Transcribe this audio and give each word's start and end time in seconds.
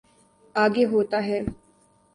آگے 0.55 0.85
ہوتا 0.85 1.19
ہے۔ 1.25 1.39